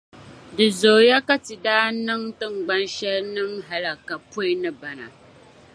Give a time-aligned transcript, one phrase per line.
[0.55, 5.07] Di zooiya ka Ti daa niŋ tiŋgbani shɛli nim’ hallaka pɔi ni bana